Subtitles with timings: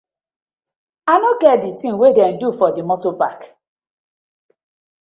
[1.11, 3.41] I no get di tin wey dem do for di motor park.